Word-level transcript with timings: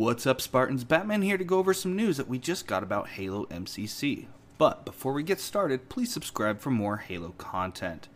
What's 0.00 0.26
up, 0.26 0.40
Spartans? 0.40 0.82
Batman 0.82 1.20
here 1.20 1.36
to 1.36 1.44
go 1.44 1.58
over 1.58 1.74
some 1.74 1.94
news 1.94 2.16
that 2.16 2.26
we 2.26 2.38
just 2.38 2.66
got 2.66 2.82
about 2.82 3.06
Halo 3.06 3.44
MCC. 3.50 4.28
But 4.56 4.86
before 4.86 5.12
we 5.12 5.22
get 5.22 5.38
started, 5.38 5.90
please 5.90 6.10
subscribe 6.10 6.58
for 6.58 6.70
more 6.70 6.96
Halo 6.96 7.34
content. 7.36 8.08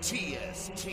TST 0.00 0.88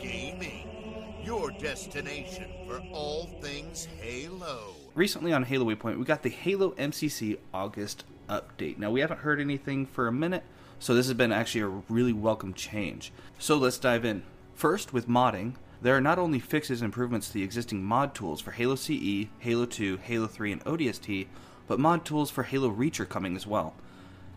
Gaming, 0.00 1.14
your 1.22 1.50
destination 1.50 2.46
for 2.66 2.80
all 2.90 3.26
things 3.42 3.84
Halo. 4.00 4.74
Recently 4.94 5.34
on 5.34 5.42
Halo 5.42 5.66
Waypoint, 5.66 5.98
we 5.98 6.06
got 6.06 6.22
the 6.22 6.30
Halo 6.30 6.70
MCC 6.76 7.36
August 7.52 8.04
update. 8.26 8.78
Now, 8.78 8.90
we 8.90 9.00
haven't 9.00 9.20
heard 9.20 9.38
anything 9.38 9.84
for 9.84 10.08
a 10.08 10.12
minute, 10.12 10.44
so 10.78 10.94
this 10.94 11.08
has 11.08 11.14
been 11.14 11.30
actually 11.30 11.60
a 11.60 11.82
really 11.90 12.14
welcome 12.14 12.54
change. 12.54 13.12
So 13.38 13.54
let's 13.54 13.76
dive 13.76 14.06
in. 14.06 14.22
First, 14.54 14.94
with 14.94 15.08
modding, 15.08 15.56
there 15.82 15.96
are 15.96 16.00
not 16.00 16.18
only 16.18 16.38
fixes 16.38 16.80
and 16.80 16.86
improvements 16.86 17.28
to 17.28 17.34
the 17.34 17.42
existing 17.42 17.84
mod 17.84 18.14
tools 18.14 18.40
for 18.40 18.52
Halo 18.52 18.74
CE, 18.74 19.26
Halo 19.38 19.66
2, 19.66 19.98
Halo 19.98 20.26
3, 20.26 20.52
and 20.52 20.64
ODST, 20.64 21.26
but 21.66 21.78
mod 21.78 22.04
tools 22.04 22.30
for 22.30 22.42
Halo 22.42 22.68
Reach 22.68 23.00
are 23.00 23.04
coming 23.04 23.36
as 23.36 23.46
well. 23.46 23.74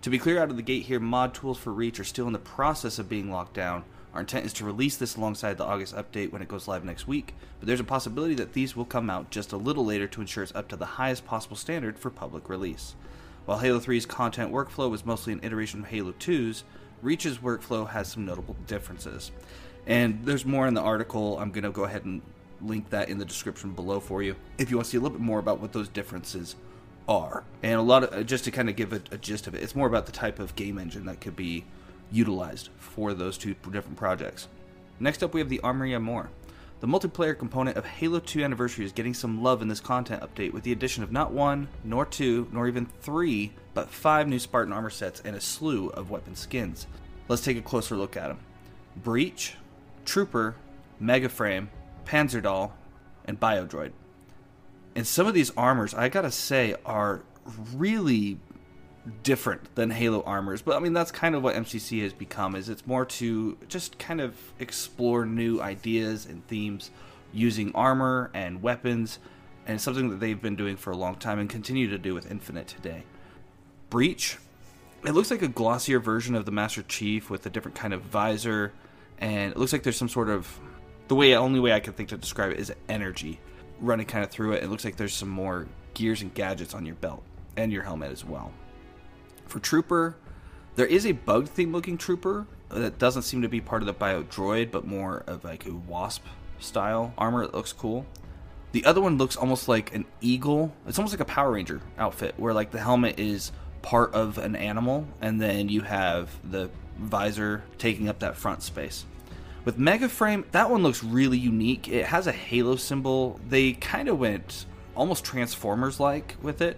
To 0.01 0.09
be 0.09 0.19
clear 0.19 0.41
out 0.41 0.49
of 0.49 0.55
the 0.55 0.61
gate 0.61 0.83
here, 0.83 0.99
mod 0.99 1.33
tools 1.33 1.57
for 1.57 1.73
Reach 1.73 1.99
are 1.99 2.03
still 2.03 2.27
in 2.27 2.33
the 2.33 2.39
process 2.39 2.99
of 2.99 3.09
being 3.09 3.31
locked 3.31 3.53
down. 3.53 3.83
Our 4.13 4.21
intent 4.21 4.45
is 4.45 4.53
to 4.53 4.65
release 4.65 4.97
this 4.97 5.15
alongside 5.15 5.57
the 5.57 5.65
August 5.65 5.95
update 5.95 6.31
when 6.31 6.41
it 6.41 6.47
goes 6.47 6.67
live 6.67 6.83
next 6.83 7.07
week, 7.07 7.35
but 7.59 7.67
there's 7.67 7.79
a 7.79 7.83
possibility 7.83 8.33
that 8.35 8.53
these 8.53 8.75
will 8.75 8.85
come 8.85 9.09
out 9.09 9.29
just 9.29 9.51
a 9.51 9.57
little 9.57 9.85
later 9.85 10.07
to 10.07 10.21
ensure 10.21 10.43
it's 10.43 10.55
up 10.55 10.67
to 10.69 10.75
the 10.75 10.85
highest 10.85 11.25
possible 11.25 11.55
standard 11.55 11.99
for 11.99 12.09
public 12.09 12.49
release. 12.49 12.95
While 13.45 13.59
Halo 13.59 13.79
3's 13.79 14.05
content 14.05 14.51
workflow 14.51 14.89
was 14.89 15.05
mostly 15.05 15.33
an 15.33 15.39
iteration 15.43 15.81
of 15.81 15.87
Halo 15.87 16.13
2's, 16.13 16.63
Reach's 17.01 17.37
workflow 17.37 17.89
has 17.89 18.07
some 18.07 18.25
notable 18.25 18.55
differences. 18.65 19.31
And 19.87 20.25
there's 20.25 20.45
more 20.45 20.67
in 20.67 20.73
the 20.73 20.81
article. 20.81 21.39
I'm 21.39 21.51
going 21.51 21.63
to 21.63 21.71
go 21.71 21.85
ahead 21.85 22.05
and 22.05 22.21
link 22.61 22.89
that 22.89 23.09
in 23.09 23.17
the 23.17 23.25
description 23.25 23.71
below 23.71 23.99
for 23.99 24.21
you 24.21 24.35
if 24.57 24.69
you 24.69 24.77
want 24.77 24.85
to 24.85 24.91
see 24.91 24.97
a 24.97 24.99
little 24.99 25.17
bit 25.17 25.23
more 25.23 25.39
about 25.39 25.59
what 25.59 25.73
those 25.73 25.87
differences 25.87 26.55
are. 27.07 27.43
And 27.63 27.75
a 27.75 27.81
lot 27.81 28.03
of, 28.03 28.13
uh, 28.13 28.23
just 28.23 28.43
to 28.45 28.51
kind 28.51 28.69
of 28.69 28.75
give 28.75 28.93
a, 28.93 29.01
a 29.11 29.17
gist 29.17 29.47
of 29.47 29.55
it, 29.55 29.63
it's 29.63 29.75
more 29.75 29.87
about 29.87 30.05
the 30.05 30.11
type 30.11 30.39
of 30.39 30.55
game 30.55 30.77
engine 30.77 31.05
that 31.05 31.21
could 31.21 31.35
be 31.35 31.63
utilized 32.11 32.69
for 32.77 33.13
those 33.13 33.37
two 33.37 33.53
different 33.71 33.97
projects. 33.97 34.47
Next 34.99 35.23
up, 35.23 35.33
we 35.33 35.39
have 35.39 35.49
the 35.49 35.61
Armory 35.61 35.97
More. 35.99 36.29
The 36.79 36.87
multiplayer 36.87 37.37
component 37.37 37.75
of 37.75 37.85
Halo 37.85 38.19
2 38.19 38.43
Anniversary 38.43 38.85
is 38.85 38.91
getting 38.91 39.13
some 39.13 39.41
love 39.41 39.61
in 39.61 39.67
this 39.67 39.79
content 39.79 40.21
update 40.21 40.53
with 40.53 40.63
the 40.63 40.71
addition 40.71 41.01
of 41.03 41.11
not 41.11 41.31
one, 41.31 41.69
nor 41.83 42.05
two, 42.05 42.47
nor 42.51 42.67
even 42.67 42.85
three, 43.01 43.51
but 43.73 43.89
five 43.89 44.27
new 44.27 44.37
Spartan 44.37 44.73
armor 44.73 44.91
sets 44.91 45.21
and 45.21 45.35
a 45.35 45.41
slew 45.41 45.89
of 45.89 46.11
weapon 46.11 46.35
skins. 46.35 46.85
Let's 47.29 47.43
take 47.43 47.57
a 47.57 47.63
closer 47.63 47.95
look 47.95 48.15
at 48.15 48.27
them. 48.27 48.39
Breach, 48.95 49.55
Trooper, 50.07 50.55
Megaframe, 51.01 51.67
Panzerdoll, 52.05 52.71
and 53.25 53.39
Biodroid. 53.39 53.91
And 54.95 55.05
some 55.05 55.27
of 55.27 55.33
these 55.33 55.51
armors, 55.55 55.93
I 55.93 56.09
gotta 56.09 56.31
say, 56.31 56.75
are 56.85 57.23
really 57.75 58.39
different 59.21 59.75
than 59.75 59.91
Halo 59.91 60.23
armors. 60.23 60.61
But 60.61 60.77
I 60.77 60.79
mean, 60.79 60.93
that's 60.93 61.11
kind 61.11 61.35
of 61.35 61.43
what 61.43 61.55
MCC 61.55 62.01
has 62.03 62.13
become. 62.13 62.55
Is 62.55 62.69
it's 62.69 62.87
more 62.87 63.05
to 63.05 63.57
just 63.67 63.99
kind 63.99 64.21
of 64.21 64.35
explore 64.59 65.25
new 65.25 65.61
ideas 65.61 66.25
and 66.25 66.47
themes 66.47 66.89
using 67.33 67.73
armor 67.75 68.31
and 68.33 68.63
weapons, 68.63 69.19
and 69.67 69.81
something 69.81 70.09
that 70.09 70.21
they've 70.21 70.41
been 70.41 70.55
doing 70.55 70.77
for 70.77 70.91
a 70.91 70.97
long 70.97 71.15
time 71.15 71.37
and 71.37 71.49
continue 71.49 71.89
to 71.89 71.97
do 71.97 72.13
with 72.13 72.31
Infinite 72.31 72.67
today. 72.67 73.03
Breach, 73.89 74.37
it 75.05 75.11
looks 75.11 75.29
like 75.29 75.41
a 75.41 75.49
glossier 75.49 75.99
version 75.99 76.33
of 76.33 76.45
the 76.45 76.51
Master 76.51 76.81
Chief 76.81 77.29
with 77.29 77.45
a 77.45 77.49
different 77.49 77.75
kind 77.75 77.93
of 77.93 78.01
visor 78.03 78.71
and 79.19 79.51
it 79.51 79.57
looks 79.57 79.73
like 79.73 79.83
there's 79.83 79.97
some 79.97 80.09
sort 80.09 80.29
of 80.29 80.59
the 81.07 81.15
way 81.15 81.35
only 81.35 81.59
way 81.59 81.73
I 81.73 81.79
can 81.79 81.93
think 81.93 82.09
to 82.09 82.17
describe 82.17 82.51
it 82.51 82.59
is 82.59 82.73
energy 82.89 83.39
running 83.79 84.05
kind 84.05 84.23
of 84.23 84.31
through 84.31 84.53
it. 84.53 84.63
It 84.63 84.69
looks 84.69 84.85
like 84.85 84.95
there's 84.95 85.13
some 85.13 85.29
more 85.29 85.67
gears 85.93 86.21
and 86.21 86.33
gadgets 86.33 86.73
on 86.73 86.85
your 86.85 86.95
belt 86.95 87.23
and 87.55 87.71
your 87.71 87.83
helmet 87.83 88.11
as 88.11 88.25
well. 88.25 88.51
For 89.47 89.59
Trooper, 89.59 90.15
there 90.75 90.85
is 90.85 91.05
a 91.05 91.11
bug 91.11 91.47
theme 91.47 91.71
looking 91.71 91.97
Trooper 91.97 92.45
that 92.69 92.99
doesn't 92.99 93.23
seem 93.23 93.41
to 93.41 93.49
be 93.49 93.61
part 93.61 93.81
of 93.81 93.85
the 93.85 93.93
Bio 93.93 94.23
Droid, 94.23 94.71
but 94.71 94.85
more 94.85 95.23
of 95.27 95.43
like 95.43 95.65
a 95.65 95.73
Wasp 95.73 96.23
style 96.59 97.13
armor. 97.17 97.45
that 97.45 97.53
looks 97.53 97.73
cool. 97.73 98.05
The 98.73 98.85
other 98.85 99.01
one 99.01 99.17
looks 99.17 99.37
almost 99.37 99.67
like 99.67 99.95
an 99.95 100.05
eagle. 100.21 100.73
It's 100.85 100.99
almost 100.99 101.13
like 101.13 101.21
a 101.21 101.25
Power 101.25 101.51
Ranger 101.51 101.81
outfit, 101.97 102.35
where 102.37 102.53
like 102.53 102.71
the 102.71 102.79
helmet 102.79 103.19
is 103.19 103.51
part 103.81 104.13
of 104.13 104.37
an 104.37 104.55
animal, 104.55 105.07
and 105.21 105.41
then 105.41 105.69
you 105.69 105.81
have 105.81 106.29
the 106.43 106.69
visor 106.97 107.63
taking 107.77 108.09
up 108.09 108.19
that 108.19 108.35
front 108.35 108.63
space. 108.63 109.05
With 109.65 109.77
Mega 109.77 110.07
Frame, 110.07 110.45
that 110.51 110.69
one 110.69 110.81
looks 110.81 111.03
really 111.03 111.37
unique. 111.37 111.87
It 111.89 112.05
has 112.05 112.25
a 112.27 112.31
halo 112.31 112.77
symbol. 112.77 113.39
They 113.49 113.73
kind 113.73 114.07
of 114.07 114.17
went 114.17 114.65
almost 114.95 115.25
Transformers 115.25 115.99
like 115.99 116.35
with 116.41 116.61
it, 116.61 116.77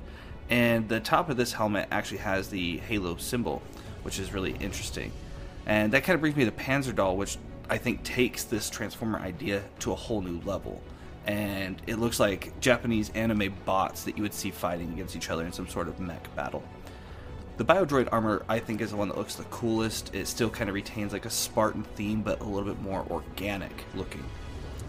and 0.50 0.90
the 0.90 1.00
top 1.00 1.30
of 1.30 1.38
this 1.38 1.54
helmet 1.54 1.88
actually 1.92 2.18
has 2.18 2.50
the 2.50 2.78
halo 2.80 3.16
symbol, 3.18 3.62
which 4.04 4.20
is 4.20 4.34
really 4.34 4.54
interesting. 4.54 5.12
And 5.66 5.94
that 5.94 6.04
kind 6.04 6.16
of 6.16 6.22
brings 6.22 6.36
me 6.36 6.46
to 6.46 6.52
Panzer 6.52 6.96
Doll, 6.96 7.16
which 7.16 7.38
I 7.70 7.78
think 7.78 8.04
takes 8.04 8.44
this 8.44 8.70
Transformer 8.70 9.20
idea 9.20 9.62
to 9.80 9.92
a 9.92 9.96
whole 9.96 10.22
new 10.22 10.42
level. 10.42 10.82
And 11.28 11.80
it 11.86 11.98
looks 11.98 12.20
like 12.20 12.60
Japanese 12.60 13.12
anime 13.12 13.54
bots 13.66 14.04
that 14.06 14.18
you 14.18 14.24
would 14.24 14.34
see 14.34 14.50
fighting 14.50 14.92
against 14.94 15.16
each 15.16 15.30
other 15.30 15.46
in 15.46 15.52
some 15.52 15.68
sort 15.68 15.88
of 15.88 16.00
mech 16.00 16.36
battle. 16.36 16.64
The 17.60 17.66
Biodroid 17.66 18.08
armor, 18.14 18.46
I 18.48 18.58
think, 18.58 18.80
is 18.80 18.92
the 18.92 18.96
one 18.96 19.10
that 19.10 19.18
looks 19.18 19.36
the 19.36 19.44
coolest. 19.44 20.16
It 20.16 20.30
still 20.30 20.50
kind 20.50 20.70
of 20.70 20.74
retains 20.74 21.12
like 21.12 21.26
a 21.26 21.30
Spartan 21.30 21.84
theme, 21.84 22.22
but 22.22 22.40
a 22.40 22.46
little 22.46 22.74
bit 22.74 22.82
more 22.82 23.06
organic 23.10 23.84
looking. 23.96 24.24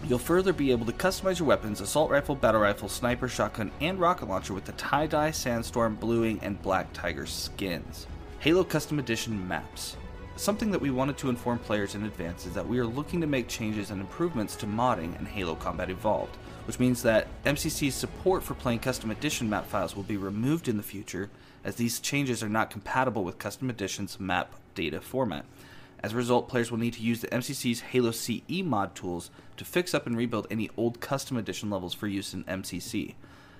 You'll 0.05 0.19
further 0.19 0.53
be 0.53 0.71
able 0.71 0.85
to 0.85 0.93
customize 0.93 1.37
your 1.37 1.49
weapons 1.49 1.81
assault 1.81 2.09
rifle, 2.09 2.33
battle 2.33 2.61
rifle, 2.61 2.87
sniper, 2.87 3.27
shotgun, 3.27 3.71
and 3.81 3.99
rocket 3.99 4.29
launcher 4.29 4.53
with 4.53 4.63
the 4.63 4.71
tie 4.71 5.05
dye, 5.05 5.31
sandstorm, 5.31 5.95
bluing, 5.95 6.39
and 6.41 6.61
black 6.61 6.93
tiger 6.93 7.25
skins. 7.25 8.07
Halo 8.39 8.63
Custom 8.63 8.99
Edition 8.99 9.45
maps. 9.49 9.97
Something 10.37 10.71
that 10.71 10.79
we 10.79 10.91
wanted 10.91 11.17
to 11.17 11.29
inform 11.29 11.59
players 11.59 11.95
in 11.95 12.05
advance 12.05 12.45
is 12.45 12.53
that 12.53 12.65
we 12.65 12.79
are 12.79 12.87
looking 12.87 13.19
to 13.19 13.27
make 13.27 13.49
changes 13.49 13.91
and 13.91 13.99
improvements 13.99 14.55
to 14.55 14.65
modding 14.65 15.19
in 15.19 15.25
Halo 15.25 15.55
Combat 15.55 15.89
Evolved, 15.89 16.37
which 16.67 16.79
means 16.79 17.03
that 17.03 17.27
MCC's 17.43 17.95
support 17.95 18.43
for 18.43 18.53
playing 18.53 18.79
custom 18.79 19.11
edition 19.11 19.49
map 19.49 19.67
files 19.67 19.93
will 19.93 20.03
be 20.03 20.15
removed 20.15 20.69
in 20.69 20.77
the 20.77 20.83
future 20.83 21.29
as 21.63 21.75
these 21.75 21.99
changes 21.99 22.41
are 22.41 22.49
not 22.49 22.69
compatible 22.69 23.23
with 23.23 23.37
Custom 23.37 23.69
Edition's 23.69 24.19
map 24.19 24.53
data 24.75 25.01
format. 25.01 25.45
As 26.03 26.13
a 26.13 26.17
result, 26.17 26.49
players 26.49 26.71
will 26.71 26.79
need 26.79 26.93
to 26.93 27.03
use 27.03 27.21
the 27.21 27.27
MCC's 27.27 27.81
Halo 27.81 28.11
CE 28.11 28.63
mod 28.63 28.95
tools 28.95 29.29
to 29.57 29.65
fix 29.65 29.93
up 29.93 30.07
and 30.07 30.17
rebuild 30.17 30.47
any 30.49 30.69
old 30.75 30.99
Custom 30.99 31.37
Edition 31.37 31.69
levels 31.69 31.93
for 31.93 32.07
use 32.07 32.33
in 32.33 32.43
MCC, 32.45 33.13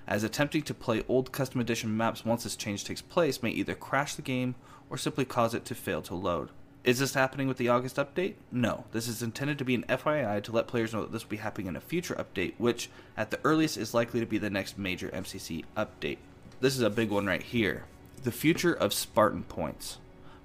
as 0.08 0.24
attempting 0.24 0.62
to 0.62 0.74
play 0.74 1.04
old 1.08 1.30
Custom 1.30 1.60
Edition 1.60 1.96
maps 1.96 2.24
once 2.24 2.42
this 2.42 2.56
change 2.56 2.84
takes 2.84 3.00
place 3.00 3.42
may 3.42 3.50
either 3.50 3.74
crash 3.74 4.16
the 4.16 4.22
game 4.22 4.56
or 4.90 4.98
simply 4.98 5.24
cause 5.24 5.54
it 5.54 5.64
to 5.66 5.74
fail 5.76 6.02
to 6.02 6.14
load. 6.14 6.48
Is 6.82 6.98
this 6.98 7.14
happening 7.14 7.46
with 7.46 7.58
the 7.58 7.68
August 7.68 7.94
update? 7.94 8.34
No. 8.50 8.86
This 8.90 9.06
is 9.06 9.22
intended 9.22 9.56
to 9.58 9.64
be 9.64 9.76
an 9.76 9.84
FYI 9.88 10.42
to 10.42 10.50
let 10.50 10.66
players 10.66 10.92
know 10.92 11.02
that 11.02 11.12
this 11.12 11.22
will 11.22 11.30
be 11.30 11.36
happening 11.36 11.68
in 11.68 11.76
a 11.76 11.80
future 11.80 12.16
update, 12.16 12.54
which, 12.58 12.90
at 13.16 13.30
the 13.30 13.38
earliest, 13.44 13.76
is 13.76 13.94
likely 13.94 14.18
to 14.18 14.26
be 14.26 14.38
the 14.38 14.50
next 14.50 14.76
major 14.76 15.08
MCC 15.10 15.64
update. 15.76 16.18
This 16.60 16.74
is 16.74 16.80
a 16.80 16.90
big 16.90 17.10
one 17.10 17.26
right 17.26 17.42
here 17.42 17.84
the 18.22 18.30
future 18.30 18.72
of 18.72 18.92
Spartan 18.92 19.42
Points. 19.42 19.98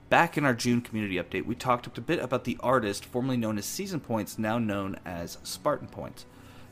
Back 0.09 0.35
in 0.35 0.45
our 0.45 0.55
June 0.55 0.81
community 0.81 1.17
update, 1.17 1.45
we 1.45 1.53
talked 1.53 1.85
a 1.95 2.01
bit 2.01 2.19
about 2.19 2.43
the 2.43 2.57
artist 2.61 3.05
formerly 3.05 3.37
known 3.37 3.59
as 3.59 3.65
Season 3.65 3.99
Points, 3.99 4.39
now 4.39 4.57
known 4.57 4.97
as 5.05 5.37
Spartan 5.43 5.87
Points. 5.87 6.25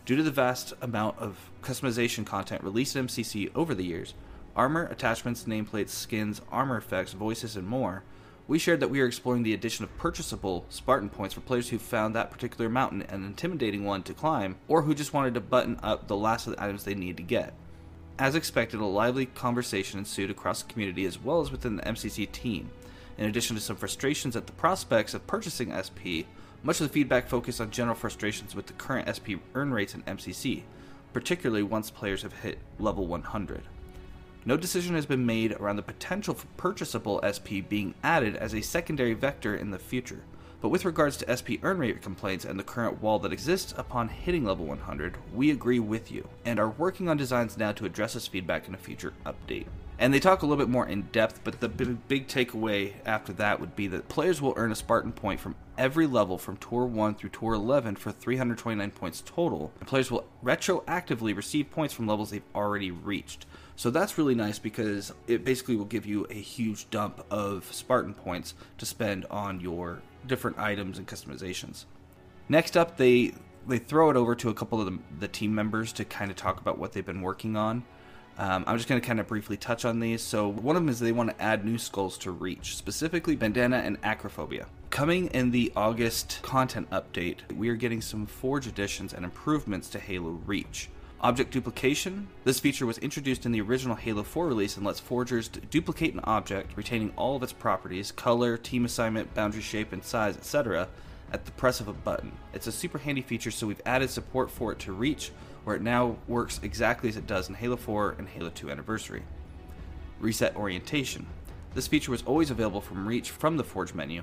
Due 0.06 0.16
to 0.16 0.24
the 0.24 0.32
vast 0.32 0.74
amount 0.82 1.20
of 1.20 1.52
customization 1.62 2.26
content 2.26 2.64
released 2.64 2.96
in 2.96 3.06
MCC 3.06 3.52
over 3.54 3.76
the 3.76 3.86
years, 3.86 4.16
armor, 4.56 4.88
attachments, 4.88 5.44
nameplates, 5.44 5.90
skins, 5.90 6.42
armor 6.52 6.78
effects, 6.78 7.14
voices, 7.14 7.56
and 7.56 7.68
more, 7.68 8.04
we 8.48 8.58
shared 8.58 8.80
that 8.80 8.90
we 8.90 9.02
are 9.02 9.08
exploring 9.08 9.44
the 9.44 9.54
addition 9.54 9.84
of 9.84 9.98
purchasable 9.98 10.66
Spartan 10.70 11.10
points 11.10 11.36
for 11.36 11.42
players 11.42 11.70
who 11.70 11.78
found 11.78 12.16
that 12.16 12.32
particular 12.32 12.70
mountain 12.70 13.04
an 13.04 13.26
intimidating 13.26 13.84
one 13.84 14.02
to 14.04 14.14
climb, 14.14 14.56
or 14.68 14.84
who 14.84 14.96
just 14.96 15.14
wanted 15.14 15.36
to 15.36 15.40
button 15.40 15.79
up 15.84 16.08
the 16.08 16.18
last 16.18 16.47
of 16.47 16.56
the 16.56 16.64
items 16.64 16.84
they 16.84 16.96
need 16.96 17.18
to 17.18 17.24
get. 17.24 17.53
As 18.17 18.34
expected, 18.34 18.79
a 18.79 18.85
lively 18.85 19.26
conversation 19.26 20.00
ensued 20.00 20.29
across 20.29 20.62
the 20.62 20.72
community 20.72 21.06
as 21.06 21.22
well 21.22 21.41
as 21.41 21.52
within 21.52 21.76
the 21.76 21.84
MCC 21.84 22.32
team. 22.32 22.70
In 23.17 23.26
addition 23.26 23.58
to 23.58 23.62
some 23.62 23.76
frustrations 23.76 24.38
at 24.38 24.46
the 24.46 24.53
prospects 24.53 25.14
of 25.14 25.28
purchasing 25.28 25.73
SP, 25.76 26.23
much 26.64 26.79
of 26.79 26.88
the 26.88 26.94
feedback 26.94 27.28
focused 27.28 27.59
on 27.59 27.72
general 27.72 27.96
frustrations 27.96 28.56
with 28.56 28.67
the 28.67 28.73
current 28.73 29.14
SP 29.14 29.44
earn 29.53 29.72
rates 29.72 29.94
in 29.94 30.02
MCC, 30.03 30.64
particularly 31.12 31.62
once 31.62 31.90
players 31.90 32.22
have 32.22 32.32
hit 32.40 32.58
level 32.79 33.06
100. 33.06 33.64
No 34.46 34.56
decision 34.56 34.96
has 34.96 35.06
been 35.06 35.26
made 35.26 35.52
around 35.52 35.76
the 35.76 35.82
potential 35.82 36.35
for 36.35 36.47
purchasable 36.56 37.20
SP 37.20 37.67
being 37.67 37.96
added 38.02 38.38
as 38.38 38.53
a 38.56 38.62
secondary 38.62 39.14
vector 39.14 39.56
in 39.56 39.72
the 39.72 39.79
future. 39.79 40.22
But 40.66 40.72
with 40.72 40.85
regards 40.85 41.17
to 41.17 41.29
SP 41.29 41.62
earn 41.62 41.78
rate 41.78 42.02
complaints 42.02 42.44
and 42.44 42.58
the 42.58 42.64
current 42.64 43.00
wall 43.00 43.20
that 43.20 43.32
exists 43.32 43.76
upon 43.78 44.09
hitting 44.09 44.46
level 44.46 44.66
100, 44.66 45.16
we 45.32 45.52
agree 45.52 45.78
with 45.78 46.12
you, 46.12 46.28
and 46.44 46.59
are 46.59 46.72
working 46.72 47.08
on 47.08 47.17
designs 47.17 47.56
now 47.56 47.72
to 47.73 47.85
address 47.85 48.16
this 48.16 48.26
feedback 48.26 48.67
in 48.67 48.73
a 48.73 48.78
future 48.78 49.14
update. 49.28 49.67
And 50.00 50.12
they 50.12 50.20
talk 50.20 50.41
a 50.41 50.47
little 50.47 50.66
bit 50.66 50.72
more 50.72 50.88
in 50.88 51.03
depth, 51.12 51.41
but 51.44 51.59
the 51.59 51.70
big, 51.70 52.08
big 52.08 52.28
takeaway 52.28 52.94
after 53.06 53.32
that 53.34 53.59
would 53.59 53.76
be 53.76 53.85
that 53.90 54.09
players 54.09 54.41
will 54.41 54.56
earn 54.58 54.72
a 54.72 54.76
Spartan 54.76 55.12
point 55.12 55.40
from 55.40 55.53
every 55.78 56.08
level 56.08 56.40
from 56.40 56.58
Tour 56.58 56.88
1 56.88 57.14
through 57.14 57.29
Tour 57.29 57.53
11 57.53 57.97
for 57.97 58.12
329 58.12 58.90
points 58.90 59.22
total. 59.23 59.72
And 59.79 59.88
players 59.88 60.09
will 60.09 60.26
retroactively 60.44 61.38
receive 61.38 61.70
points 61.70 61.94
from 61.94 62.08
levels 62.08 62.32
they've 62.32 62.41
already 62.56 62.90
reached. 62.90 63.46
So 63.76 63.91
that's 63.91 64.17
really 64.17 64.34
nice 64.34 64.58
because 64.58 65.14
it 65.28 65.46
basically 65.46 65.76
will 65.76 65.85
give 65.85 66.08
you 66.08 66.26
a 66.32 66.34
huge 66.34 66.90
dump 66.90 67.23
of 67.29 67.72
Spartan 67.72 68.16
points 68.16 68.56
to 68.79 68.85
spend 68.88 69.26
on 69.29 69.59
your 69.59 70.02
different 70.28 70.58
items 70.60 70.98
and 70.98 71.08
customizations. 71.08 71.86
Next 72.50 72.78
up, 72.78 72.98
they 72.98 73.34
they 73.68 73.78
throw 73.80 74.10
it 74.10 74.16
over 74.16 74.36
to 74.36 74.50
a 74.50 74.54
couple 74.54 74.80
of 74.80 74.86
the, 74.86 75.00
the 75.20 75.28
team 75.28 75.56
members 75.56 75.92
to 75.94 76.06
kind 76.06 76.30
of 76.30 76.38
talk 76.38 76.60
about 76.62 76.78
what 76.78 76.94
they've 76.94 77.06
been 77.06 77.22
working 77.22 77.56
on. 77.56 77.84
Um, 78.38 78.66
I'm 78.68 78.78
just 78.78 78.90
going 78.90 79.00
to 79.00 79.08
kind 79.08 79.20
of 79.20 79.28
briefly 79.28 79.56
touch 79.56 79.86
on 79.86 80.00
these. 80.00 80.22
So, 80.22 80.48
one 80.50 80.76
of 80.76 80.82
them 80.82 80.90
is 80.90 81.00
they 81.00 81.14
want 81.14 81.30
to 81.30 81.42
add 81.42 81.64
new 81.64 81.78
skulls 81.78 82.18
to 82.20 82.32
Reach, 82.32 82.76
specifically 82.76 83.36
Bandana 83.36 83.78
and 83.78 84.02
Acrophobia. 84.02 84.66
Coming 84.90 85.28
in 85.28 85.52
the 85.52 85.72
August 85.76 86.40
content 86.42 86.90
update, 86.90 87.52
we 87.54 87.70
are 87.70 87.76
getting 87.76 88.02
some 88.02 88.26
Forge 88.26 88.68
additions 88.68 89.14
and 89.14 89.24
improvements 89.24 89.90
to 89.90 90.00
Halo 90.00 90.42
Reach. 90.46 90.90
Object 91.26 91.50
duplication. 91.50 92.28
This 92.44 92.60
feature 92.60 92.86
was 92.86 93.00
introduced 93.00 93.48
in 93.48 93.52
the 93.52 93.60
original 93.60 93.96
Halo 93.96 94.22
4 94.22 94.46
release 94.46 94.78
and 94.78 94.86
lets 94.86 95.00
forgers 95.00 95.48
duplicate 95.48 96.14
an 96.14 96.20
object, 96.24 96.78
retaining 96.78 97.12
all 97.16 97.36
of 97.36 97.42
its 97.42 97.52
properties 97.52 98.12
color, 98.12 98.58
team 98.58 98.86
assignment, 98.86 99.34
boundary 99.34 99.64
shape, 99.64 99.92
and 99.92 100.04
size, 100.04 100.38
etc., 100.38 100.88
at 101.34 101.46
the 101.46 101.52
press 101.54 101.80
of 101.80 101.88
a 101.88 101.94
button. 101.94 102.32
It's 102.54 102.68
a 102.68 102.72
super 102.72 103.00
handy 103.00 103.24
feature, 103.24 103.50
so 103.50 103.66
we've 103.66 103.82
added 103.88 104.12
support 104.12 104.52
for 104.52 104.72
it 104.72 104.78
to 104.82 104.92
Reach, 104.92 105.32
where 105.64 105.76
it 105.76 105.82
now 105.82 106.18
works 106.28 106.60
exactly 106.62 107.10
as 107.10 107.18
it 107.18 107.26
does 107.26 107.50
in 107.50 107.56
Halo 107.56 107.76
4 107.76 108.18
and 108.20 108.30
Halo 108.30 108.52
2 108.52 108.70
Anniversary. 108.70 109.24
Reset 110.20 110.56
Orientation. 110.56 111.26
This 111.74 111.88
feature 111.88 112.12
was 112.12 112.22
always 112.22 112.52
available 112.52 112.82
from 112.82 113.08
Reach 113.08 113.32
from 113.32 113.58
the 113.58 113.64
Forge 113.64 113.96
menu, 113.96 114.22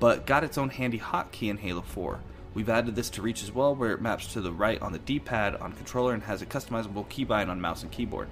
but 0.00 0.24
got 0.24 0.44
its 0.44 0.56
own 0.56 0.70
handy 0.70 0.98
hotkey 0.98 1.50
in 1.50 1.58
Halo 1.58 1.82
4. 1.82 2.20
We've 2.54 2.68
added 2.68 2.96
this 2.96 3.10
to 3.10 3.22
Reach 3.22 3.42
as 3.42 3.52
well, 3.52 3.74
where 3.74 3.92
it 3.92 4.00
maps 4.00 4.32
to 4.32 4.40
the 4.40 4.52
right 4.52 4.80
on 4.80 4.92
the 4.92 4.98
D 4.98 5.18
pad 5.18 5.54
on 5.56 5.72
controller 5.72 6.14
and 6.14 6.22
has 6.24 6.42
a 6.42 6.46
customizable 6.46 7.06
keybind 7.08 7.48
on 7.48 7.60
mouse 7.60 7.82
and 7.82 7.92
keyboard. 7.92 8.28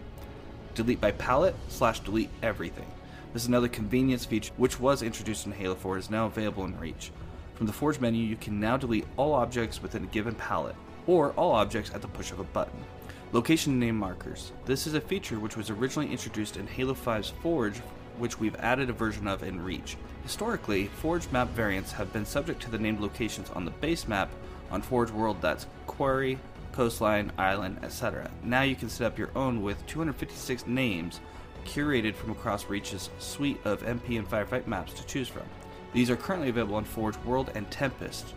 Delete 0.74 1.00
by 1.00 1.12
palette 1.12 1.54
slash 1.68 2.00
delete 2.00 2.30
everything. 2.42 2.86
This 3.32 3.42
is 3.42 3.48
another 3.48 3.68
convenience 3.68 4.24
feature 4.24 4.52
which 4.56 4.80
was 4.80 5.02
introduced 5.02 5.46
in 5.46 5.52
Halo 5.52 5.74
4 5.74 5.98
is 5.98 6.10
now 6.10 6.26
available 6.26 6.64
in 6.64 6.78
Reach. 6.78 7.10
From 7.54 7.66
the 7.66 7.72
Forge 7.72 8.00
menu, 8.00 8.22
you 8.22 8.36
can 8.36 8.60
now 8.60 8.76
delete 8.76 9.06
all 9.16 9.34
objects 9.34 9.82
within 9.82 10.04
a 10.04 10.08
given 10.08 10.34
palette 10.34 10.76
or 11.06 11.32
all 11.32 11.52
objects 11.52 11.90
at 11.94 12.02
the 12.02 12.08
push 12.08 12.32
of 12.32 12.40
a 12.40 12.44
button. 12.44 12.78
Location 13.32 13.78
name 13.78 13.96
markers. 13.96 14.52
This 14.64 14.86
is 14.86 14.94
a 14.94 15.00
feature 15.00 15.38
which 15.38 15.56
was 15.56 15.70
originally 15.70 16.10
introduced 16.10 16.56
in 16.56 16.66
Halo 16.66 16.94
5's 16.94 17.30
Forge, 17.42 17.80
which 18.18 18.38
we've 18.38 18.56
added 18.56 18.90
a 18.90 18.92
version 18.92 19.26
of 19.26 19.42
in 19.42 19.62
Reach. 19.62 19.96
Historically, 20.22 20.86
Forge 20.86 21.30
map 21.30 21.48
variants 21.50 21.92
have 21.92 22.12
been 22.12 22.24
subject 22.24 22.60
to 22.62 22.70
the 22.70 22.78
named 22.78 23.00
locations 23.00 23.50
on 23.50 23.64
the 23.64 23.70
base 23.70 24.08
map 24.08 24.30
on 24.70 24.82
Forge 24.82 25.10
World 25.10 25.36
that's 25.40 25.66
Quarry, 25.86 26.38
Coastline, 26.72 27.32
Island, 27.38 27.78
etc. 27.82 28.30
Now 28.42 28.62
you 28.62 28.76
can 28.76 28.88
set 28.88 29.06
up 29.06 29.18
your 29.18 29.30
own 29.36 29.62
with 29.62 29.86
256 29.86 30.66
names 30.66 31.20
curated 31.64 32.14
from 32.14 32.30
across 32.30 32.66
Reach's 32.66 33.10
suite 33.18 33.60
of 33.64 33.82
MP 33.82 34.18
and 34.18 34.28
Firefight 34.28 34.66
maps 34.66 34.92
to 34.94 35.06
choose 35.06 35.28
from. 35.28 35.44
These 35.92 36.10
are 36.10 36.16
currently 36.16 36.50
available 36.50 36.76
on 36.76 36.84
Forge 36.84 37.16
World 37.24 37.50
and 37.54 37.70
Tempest, 37.70 38.34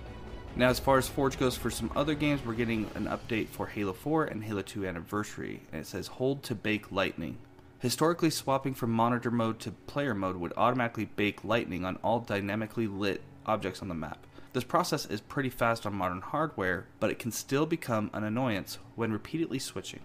now, 0.55 0.69
as 0.69 0.79
far 0.79 0.97
as 0.97 1.07
Forge 1.07 1.39
goes 1.39 1.55
for 1.55 1.69
some 1.69 1.91
other 1.95 2.15
games, 2.15 2.43
we're 2.45 2.53
getting 2.53 2.89
an 2.95 3.05
update 3.05 3.47
for 3.47 3.67
Halo 3.67 3.93
4 3.93 4.25
and 4.25 4.43
Halo 4.43 4.61
2 4.61 4.85
Anniversary, 4.85 5.61
and 5.71 5.81
it 5.81 5.87
says 5.87 6.07
Hold 6.07 6.43
to 6.43 6.55
Bake 6.55 6.91
Lightning. 6.91 7.37
Historically, 7.79 8.29
swapping 8.29 8.73
from 8.73 8.91
monitor 8.91 9.31
mode 9.31 9.57
to 9.59 9.71
player 9.71 10.13
mode 10.13 10.35
would 10.35 10.51
automatically 10.57 11.05
bake 11.05 11.45
lightning 11.45 11.85
on 11.85 11.95
all 12.03 12.19
dynamically 12.19 12.87
lit 12.87 13.21
objects 13.45 13.81
on 13.81 13.87
the 13.87 13.95
map. 13.95 14.27
This 14.51 14.65
process 14.65 15.05
is 15.05 15.21
pretty 15.21 15.49
fast 15.49 15.85
on 15.85 15.93
modern 15.93 16.19
hardware, 16.19 16.87
but 16.99 17.09
it 17.09 17.19
can 17.19 17.31
still 17.31 17.65
become 17.65 18.09
an 18.13 18.25
annoyance 18.25 18.79
when 18.95 19.13
repeatedly 19.13 19.59
switching. 19.59 20.01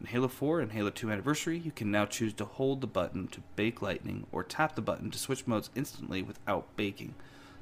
In 0.00 0.06
Halo 0.06 0.28
4 0.28 0.60
and 0.60 0.72
Halo 0.72 0.88
2 0.88 1.10
Anniversary, 1.10 1.58
you 1.58 1.72
can 1.72 1.90
now 1.90 2.06
choose 2.06 2.32
to 2.34 2.46
hold 2.46 2.80
the 2.80 2.86
button 2.86 3.28
to 3.28 3.42
bake 3.54 3.82
lightning 3.82 4.26
or 4.32 4.42
tap 4.42 4.74
the 4.74 4.80
button 4.80 5.10
to 5.10 5.18
switch 5.18 5.46
modes 5.46 5.68
instantly 5.76 6.22
without 6.22 6.74
baking. 6.76 7.14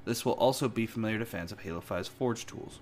This 0.05 0.25
will 0.25 0.35
also 0.35 0.69
be 0.69 0.87
familiar 0.87 1.19
to 1.19 1.27
fans 1.27 1.51
of 1.51 1.61
Halo 1.61 1.81
5's 1.81 2.07
Forge 2.07 2.47
tools. 2.47 2.79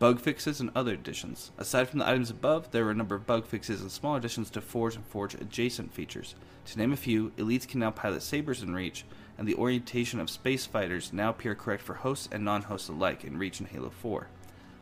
Bug 0.00 0.18
fixes 0.18 0.60
and 0.60 0.70
other 0.74 0.94
additions. 0.94 1.50
Aside 1.58 1.90
from 1.90 1.98
the 1.98 2.08
items 2.08 2.30
above, 2.30 2.70
there 2.70 2.86
are 2.86 2.90
a 2.90 2.94
number 2.94 3.14
of 3.14 3.26
bug 3.26 3.44
fixes 3.44 3.82
and 3.82 3.92
small 3.92 4.16
additions 4.16 4.48
to 4.48 4.62
Forge 4.62 4.96
and 4.96 5.04
Forge 5.04 5.34
adjacent 5.34 5.92
features. 5.92 6.34
To 6.64 6.78
name 6.78 6.94
a 6.94 6.96
few, 6.96 7.32
elites 7.36 7.68
can 7.68 7.80
now 7.80 7.90
pilot 7.90 8.22
sabers 8.22 8.62
in 8.62 8.72
Reach, 8.72 9.04
and 9.36 9.46
the 9.46 9.56
orientation 9.56 10.18
of 10.18 10.30
space 10.30 10.64
fighters 10.64 11.12
now 11.12 11.28
appear 11.28 11.54
correct 11.54 11.82
for 11.82 11.92
hosts 11.92 12.30
and 12.32 12.42
non 12.42 12.62
hosts 12.62 12.88
alike 12.88 13.24
in 13.24 13.36
Reach 13.36 13.60
and 13.60 13.68
Halo 13.68 13.90
4. 13.90 14.26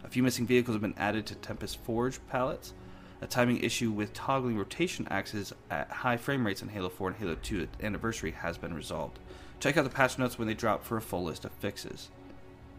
A 0.04 0.08
few 0.08 0.22
missing 0.22 0.46
vehicles 0.46 0.76
have 0.76 0.82
been 0.82 0.94
added 0.96 1.26
to 1.26 1.34
Tempest 1.34 1.82
Forge 1.82 2.24
pallets. 2.28 2.72
A 3.20 3.26
timing 3.26 3.64
issue 3.64 3.90
with 3.90 4.12
toggling 4.12 4.56
rotation 4.56 5.08
axes 5.10 5.52
at 5.68 5.90
high 5.90 6.16
frame 6.16 6.46
rates 6.46 6.62
in 6.62 6.68
Halo 6.68 6.90
4 6.90 7.08
and 7.08 7.16
Halo 7.16 7.34
2 7.42 7.66
Anniversary 7.82 8.30
has 8.30 8.56
been 8.56 8.72
resolved. 8.72 9.18
Check 9.58 9.76
out 9.76 9.82
the 9.82 9.90
patch 9.90 10.16
notes 10.16 10.38
when 10.38 10.46
they 10.46 10.54
drop 10.54 10.84
for 10.84 10.96
a 10.96 11.02
full 11.02 11.24
list 11.24 11.44
of 11.44 11.50
fixes. 11.50 12.08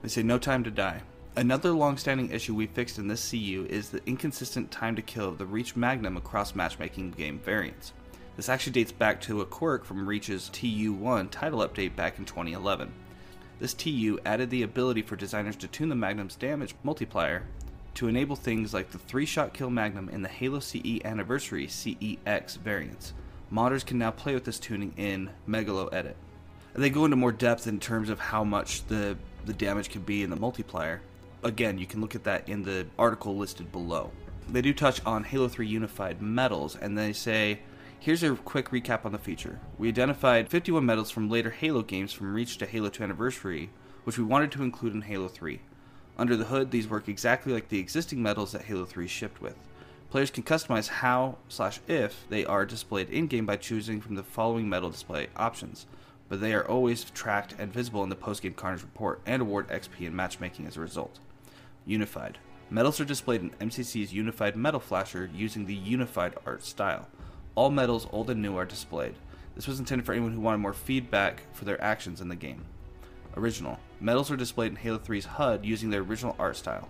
They 0.02 0.08
say 0.08 0.24
no 0.24 0.38
time 0.38 0.64
to 0.64 0.72
die. 0.72 1.02
Another 1.40 1.72
long-standing 1.72 2.32
issue 2.32 2.54
we 2.54 2.68
fixed 2.68 2.98
in 2.98 3.08
this 3.08 3.32
CU 3.32 3.66
is 3.70 3.88
the 3.88 4.06
inconsistent 4.06 4.72
time 4.72 4.98
to 4.98 5.02
kill 5.02 5.30
of 5.30 5.38
the 5.38 5.46
Reach 5.46 5.74
Magnum 5.74 6.18
across 6.18 6.54
matchmaking 6.54 7.12
game 7.12 7.40
variants. 7.40 7.94
This 8.36 8.50
actually 8.50 8.74
dates 8.74 8.92
back 8.92 9.22
to 9.22 9.40
a 9.40 9.46
quirk 9.46 9.86
from 9.86 10.06
Reach's 10.06 10.50
TU1 10.52 11.32
title 11.32 11.60
update 11.60 11.96
back 11.96 12.20
in 12.20 12.26
2011. 12.26 12.92
This 13.58 13.74
TU 13.74 14.20
added 14.26 14.50
the 14.50 14.64
ability 14.64 15.02
for 15.02 15.16
designers 15.16 15.56
to 15.56 15.70
tune 15.70 15.88
the 15.88 15.96
Magnum's 15.96 16.36
damage 16.36 16.76
multiplier 16.84 17.44
to 17.94 18.10
enable 18.10 18.36
things 18.36 18.74
like 18.74 18.92
the 18.92 18.98
3-shot 18.98 19.54
kill 19.54 19.70
Magnum 19.70 20.10
in 20.10 20.22
the 20.22 20.28
Halo 20.28 20.60
CE 20.60 21.00
Anniversary 21.06 21.68
CEX 21.68 22.58
variants. 22.58 23.14
Modders 23.50 23.86
can 23.86 23.98
now 23.98 24.12
play 24.12 24.34
with 24.34 24.44
this 24.44 24.60
tuning 24.60 24.92
in 24.98 25.30
Megalo 25.48 25.88
Edit 25.94 26.18
And 26.74 26.84
they 26.84 26.90
go 26.90 27.06
into 27.06 27.16
more 27.16 27.32
depth 27.32 27.66
in 27.66 27.80
terms 27.80 28.10
of 28.10 28.20
how 28.20 28.44
much 28.44 28.86
the 28.88 29.16
the 29.46 29.54
damage 29.54 29.90
can 29.90 30.02
be 30.02 30.22
in 30.22 30.30
the 30.30 30.36
multiplier. 30.36 31.00
Again, 31.44 31.78
you 31.78 31.86
can 31.86 32.02
look 32.02 32.16
at 32.16 32.26
that 32.26 32.50
in 32.50 32.64
the 32.64 32.88
article 32.98 33.38
listed 33.38 33.72
below. 33.72 34.12
They 34.50 34.62
do 34.62 34.74
touch 34.74 35.04
on 35.06 35.24
Halo 35.24 35.48
3 35.48 35.66
Unified 35.66 36.22
medals, 36.22 36.76
and 36.76 36.98
they 36.98 37.14
say, 37.14 37.60
Here's 37.98 38.24
a 38.24 38.36
quick 38.36 38.70
recap 38.70 39.06
on 39.06 39.12
the 39.14 39.18
feature. 39.18 39.60
We 39.78 39.88
identified 39.88 40.50
51 40.50 40.86
medals 40.86 41.12
from 41.12 41.30
later 41.30 41.52
Halo 41.52 41.82
games 41.82 42.12
from 42.12 42.34
Reach 42.34 42.58
to 42.58 42.66
Halo 42.66 42.90
2 42.90 43.04
Anniversary, 43.04 43.70
which 44.04 44.18
we 44.18 44.24
wanted 44.24 44.52
to 44.54 44.64
include 44.64 44.94
in 44.94 45.04
Halo 45.04 45.28
3. 45.28 45.62
Under 46.18 46.36
the 46.36 46.46
hood, 46.46 46.72
these 46.72 46.90
work 46.90 47.08
exactly 47.08 47.54
like 47.54 47.70
the 47.70 47.80
existing 47.80 48.22
medals 48.22 48.52
that 48.52 48.64
Halo 48.64 48.84
3 48.84 49.08
shipped 49.08 49.42
with. 49.42 49.56
Players 50.10 50.32
can 50.32 50.44
customize 50.44 50.88
how 50.88 51.38
slash 51.48 51.80
if 51.88 52.26
they 52.30 52.44
are 52.44 52.66
displayed 52.66 53.10
in 53.10 53.28
game 53.28 53.46
by 53.46 53.56
choosing 53.56 54.02
from 54.02 54.16
the 54.16 54.24
following 54.24 54.68
medal 54.68 54.90
display 54.90 55.28
options 55.38 55.86
but 56.30 56.40
they 56.40 56.54
are 56.54 56.68
always 56.68 57.04
tracked 57.04 57.56
and 57.58 57.74
visible 57.74 58.04
in 58.04 58.10
the 58.10 58.16
post-game 58.16 58.54
Carnage 58.54 58.84
report 58.84 59.22
and 59.26 59.42
award 59.42 59.68
XP 59.68 60.08
in 60.08 60.16
matchmaking 60.16 60.68
as 60.68 60.78
a 60.78 60.82
result. 60.82 61.20
Unified. 61.86 62.38
Medals 62.70 63.02
are 63.02 63.06
displayed 63.06 63.42
in 63.42 63.50
MCC's 63.68 64.14
Unified 64.14 64.56
Medal 64.56 64.80
Flasher 64.80 65.30
using 65.34 65.66
the 65.66 65.76
Unified 65.76 66.36
art 66.46 66.64
style. 66.64 67.08
All 67.56 67.72
medals, 67.72 68.08
old 68.12 68.30
and 68.30 68.42
new, 68.42 68.56
are 68.58 68.66
displayed. 68.66 69.16
This 69.56 69.68
was 69.68 69.80
intended 69.80 70.06
for 70.06 70.14
anyone 70.14 70.32
who 70.32 70.40
wanted 70.40 70.60
more 70.60 70.72
feedback 70.72 71.42
for 71.52 71.66
their 71.66 71.82
actions 71.84 72.22
in 72.22 72.30
the 72.30 72.36
game. 72.36 72.64
Original. 73.36 73.80
Medals 74.00 74.30
are 74.30 74.38
displayed 74.38 74.72
in 74.72 74.78
Halo 74.78 75.00
3's 75.00 75.26
HUD 75.26 75.66
using 75.66 75.90
their 75.90 76.02
original 76.02 76.36
art 76.38 76.56
style. 76.56 76.88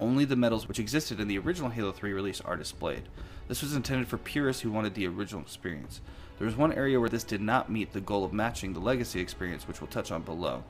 Only 0.00 0.24
the 0.24 0.34
medals 0.36 0.66
which 0.66 0.78
existed 0.78 1.20
in 1.20 1.28
the 1.28 1.38
original 1.38 1.70
Halo 1.70 1.92
3 1.92 2.12
release 2.12 2.40
are 2.40 2.56
displayed. 2.56 3.02
This 3.48 3.62
was 3.62 3.74
intended 3.74 4.08
for 4.08 4.16
purists 4.16 4.62
who 4.62 4.70
wanted 4.70 4.94
the 4.94 5.06
original 5.06 5.42
experience. 5.42 6.00
There 6.38 6.46
was 6.46 6.56
one 6.56 6.72
area 6.72 7.00
where 7.00 7.08
this 7.08 7.24
did 7.24 7.40
not 7.40 7.68
meet 7.68 7.92
the 7.92 8.00
goal 8.00 8.24
of 8.24 8.32
matching 8.32 8.72
the 8.72 8.78
legacy 8.78 9.18
experience, 9.18 9.66
which 9.66 9.80
we'll 9.80 9.90
touch 9.90 10.12
on 10.12 10.22
below. 10.22 10.62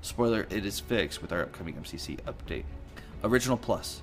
Spoiler, 0.00 0.46
it 0.48 0.64
is 0.64 0.80
fixed 0.80 1.20
with 1.20 1.32
our 1.32 1.42
upcoming 1.42 1.74
MCC 1.74 2.18
update. 2.22 2.64
Original 3.22 3.58
Plus. 3.58 4.00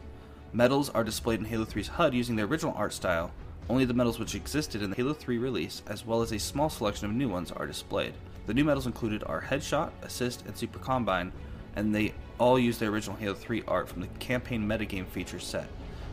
Medals 0.54 0.92
are 0.92 1.04
displayed 1.04 1.39
in 1.39 1.46
Halo 1.46 1.66
3's 1.66 1.88
HUD 1.88 2.13
using 2.13 2.36
the 2.36 2.44
original 2.44 2.75
art 2.78 2.94
style. 2.94 3.32
Only 3.68 3.86
the 3.86 3.94
medals 3.96 4.20
which 4.20 4.36
existed 4.36 4.84
in 4.84 4.92
the 4.92 4.96
Halo 4.96 5.13
3 5.13 5.39
release, 5.39 5.82
as 5.88 6.06
well 6.06 6.22
as 6.22 6.32
a 6.32 6.38
small 6.38 6.70
selection 6.70 7.08
of 7.08 7.16
new 7.16 7.28
ones, 7.28 7.51
are 7.51 7.66
displayed. 7.66 8.13
The 8.46 8.54
new 8.54 8.63
medals 8.63 8.86
included 8.86 9.24
are 9.24 9.42
Headshot, 9.42 9.89
Assist, 10.04 10.46
and 10.46 10.56
Super 10.56 10.78
Combine, 10.78 11.32
and 11.75 11.94
they 11.94 12.13
all 12.38 12.60
use 12.60 12.78
the 12.78 12.86
original 12.86 13.18
Halo 13.18 13.34
3 13.34 13.63
art 13.68 13.89
from 13.89 14.01
the 14.01 14.08
campaign 14.20 14.68
metagame 14.68 15.08
feature 15.08 15.39
set. 15.39 15.68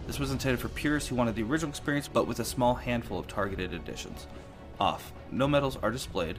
This 0.06 0.18
was 0.18 0.30
intended 0.30 0.60
for 0.60 0.68
purists 0.68 1.10
who 1.10 1.16
wanted 1.16 1.34
the 1.34 1.42
original 1.42 1.70
experience, 1.70 2.08
but 2.08 2.26
with 2.26 2.40
a 2.40 2.44
small 2.46 2.74
handful 2.74 3.18
of 3.18 3.26
targeted 3.26 3.74
additions 3.74 4.26
off. 4.80 5.12
No 5.30 5.48
medals 5.48 5.78
are 5.82 5.90
displayed. 5.90 6.38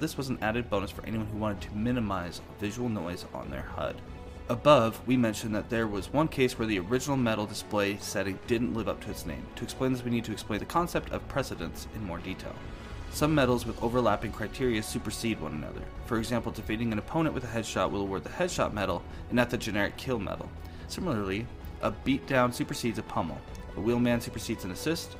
This 0.00 0.16
was 0.16 0.28
an 0.28 0.38
added 0.42 0.68
bonus 0.68 0.90
for 0.90 1.04
anyone 1.06 1.26
who 1.26 1.38
wanted 1.38 1.60
to 1.62 1.76
minimize 1.76 2.40
visual 2.58 2.88
noise 2.88 3.24
on 3.32 3.50
their 3.50 3.62
HUD. 3.62 4.00
Above, 4.48 5.00
we 5.06 5.16
mentioned 5.16 5.54
that 5.54 5.70
there 5.70 5.86
was 5.86 6.12
one 6.12 6.28
case 6.28 6.58
where 6.58 6.66
the 6.66 6.78
original 6.78 7.16
medal 7.16 7.46
display 7.46 7.96
setting 7.98 8.38
didn't 8.46 8.74
live 8.74 8.88
up 8.88 9.00
to 9.02 9.10
its 9.10 9.24
name. 9.24 9.46
To 9.56 9.64
explain 9.64 9.92
this, 9.92 10.04
we 10.04 10.10
need 10.10 10.24
to 10.24 10.32
explain 10.32 10.58
the 10.58 10.66
concept 10.66 11.12
of 11.12 11.26
precedence 11.28 11.86
in 11.94 12.04
more 12.04 12.18
detail. 12.18 12.54
Some 13.12 13.34
medals 13.34 13.66
with 13.66 13.82
overlapping 13.82 14.32
criteria 14.32 14.82
supersede 14.82 15.40
one 15.40 15.52
another. 15.52 15.82
For 16.06 16.18
example, 16.18 16.50
defeating 16.50 16.92
an 16.92 16.98
opponent 16.98 17.34
with 17.34 17.44
a 17.44 17.46
headshot 17.46 17.90
will 17.90 18.00
award 18.00 18.24
the 18.24 18.30
headshot 18.30 18.72
medal 18.72 19.02
and 19.28 19.36
not 19.36 19.50
the 19.50 19.58
generic 19.58 19.96
kill 19.96 20.18
medal. 20.18 20.50
Similarly, 20.88 21.46
a 21.82 21.92
beatdown 21.92 22.52
supersedes 22.52 22.98
a 22.98 23.02
pummel, 23.02 23.38
a 23.76 23.80
wheelman 23.80 24.20
supersedes 24.20 24.64
an 24.64 24.70
assist, 24.70 25.16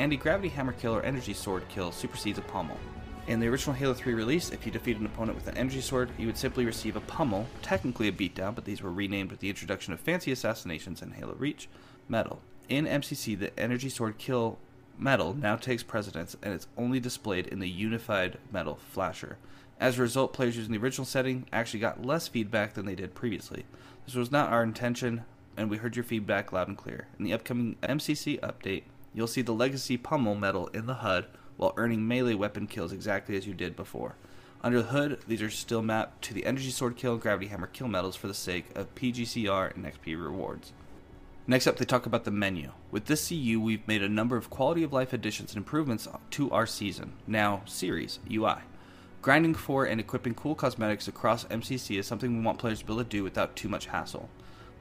and 0.00 0.14
a 0.14 0.16
gravity 0.16 0.48
hammer 0.48 0.72
kill 0.72 0.94
or 0.94 1.02
energy 1.02 1.34
sword 1.34 1.62
kill 1.68 1.92
supersedes 1.92 2.38
a 2.38 2.42
pummel. 2.42 2.78
In 3.26 3.38
the 3.38 3.48
original 3.48 3.76
Halo 3.76 3.92
3 3.92 4.14
release, 4.14 4.50
if 4.50 4.64
you 4.64 4.72
defeat 4.72 4.96
an 4.96 5.04
opponent 5.04 5.36
with 5.36 5.46
an 5.46 5.58
energy 5.58 5.82
sword, 5.82 6.08
you 6.16 6.26
would 6.26 6.38
simply 6.38 6.64
receive 6.64 6.96
a 6.96 7.00
pummel, 7.00 7.46
technically 7.60 8.08
a 8.08 8.12
beatdown, 8.12 8.54
but 8.54 8.64
these 8.64 8.80
were 8.80 8.90
renamed 8.90 9.30
with 9.30 9.40
the 9.40 9.50
introduction 9.50 9.92
of 9.92 10.00
fancy 10.00 10.32
assassinations 10.32 11.02
in 11.02 11.10
Halo 11.10 11.34
Reach, 11.34 11.68
medal. 12.08 12.40
In 12.70 12.86
MCC, 12.86 13.38
the 13.38 13.56
energy 13.60 13.90
sword 13.90 14.16
kill 14.16 14.58
medal 14.98 15.34
now 15.34 15.56
takes 15.56 15.82
precedence 15.82 16.34
and 16.42 16.54
it's 16.54 16.66
only 16.78 16.98
displayed 16.98 17.46
in 17.46 17.58
the 17.58 17.68
unified 17.68 18.38
medal 18.50 18.76
flasher. 18.76 19.36
As 19.78 19.98
a 19.98 20.02
result, 20.02 20.32
players 20.32 20.56
using 20.56 20.72
the 20.72 20.78
original 20.78 21.04
setting 21.04 21.44
actually 21.52 21.80
got 21.80 22.06
less 22.06 22.26
feedback 22.26 22.72
than 22.72 22.86
they 22.86 22.94
did 22.94 23.14
previously. 23.14 23.66
This 24.06 24.14
was 24.14 24.32
not 24.32 24.48
our 24.48 24.62
intention, 24.62 25.24
and 25.58 25.68
we 25.68 25.76
heard 25.76 25.94
your 25.94 26.04
feedback 26.04 26.52
loud 26.52 26.68
and 26.68 26.76
clear. 26.78 27.06
In 27.18 27.26
the 27.26 27.34
upcoming 27.34 27.76
MCC 27.82 28.40
update, 28.40 28.84
you'll 29.14 29.26
see 29.26 29.42
the 29.42 29.52
Legacy 29.52 29.96
Pummel 29.96 30.34
medal 30.34 30.68
in 30.68 30.86
the 30.86 30.94
HUD 30.94 31.26
while 31.56 31.74
earning 31.76 32.06
melee 32.06 32.34
weapon 32.34 32.66
kills 32.66 32.92
exactly 32.92 33.36
as 33.36 33.46
you 33.46 33.54
did 33.54 33.76
before. 33.76 34.14
Under 34.62 34.82
the 34.82 34.88
hood, 34.88 35.20
these 35.26 35.42
are 35.42 35.50
still 35.50 35.82
mapped 35.82 36.22
to 36.22 36.34
the 36.34 36.44
Energy 36.44 36.70
Sword 36.70 36.96
kill 36.96 37.12
and 37.12 37.20
Gravity 37.20 37.46
Hammer 37.48 37.66
kill 37.66 37.88
medals 37.88 38.16
for 38.16 38.28
the 38.28 38.34
sake 38.34 38.66
of 38.74 38.94
PGCR 38.94 39.74
and 39.74 39.84
XP 39.84 40.22
rewards. 40.22 40.72
Next 41.46 41.66
up, 41.66 41.76
they 41.76 41.84
talk 41.84 42.06
about 42.06 42.24
the 42.24 42.30
menu. 42.30 42.72
With 42.90 43.06
this 43.06 43.28
CU, 43.28 43.58
we've 43.60 43.88
made 43.88 44.02
a 44.02 44.08
number 44.08 44.36
of 44.36 44.50
quality 44.50 44.82
of 44.82 44.92
life 44.92 45.12
additions 45.12 45.52
and 45.52 45.58
improvements 45.58 46.06
to 46.32 46.50
our 46.50 46.66
season, 46.66 47.14
now 47.26 47.62
series, 47.64 48.20
UI. 48.30 48.56
Grinding 49.22 49.54
for 49.54 49.84
and 49.84 49.98
equipping 50.00 50.34
cool 50.34 50.54
cosmetics 50.54 51.08
across 51.08 51.44
MCC 51.46 51.98
is 51.98 52.06
something 52.06 52.36
we 52.36 52.44
want 52.44 52.58
players 52.58 52.80
to 52.80 52.84
be 52.84 52.92
able 52.92 53.02
to 53.02 53.08
do 53.08 53.24
without 53.24 53.56
too 53.56 53.68
much 53.68 53.86
hassle. 53.86 54.28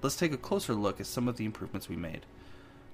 Let's 0.01 0.15
take 0.15 0.31
a 0.31 0.37
closer 0.37 0.73
look 0.73 0.99
at 0.99 1.07
some 1.07 1.27
of 1.27 1.37
the 1.37 1.45
improvements 1.45 1.89
we 1.89 1.95
made. 1.95 2.25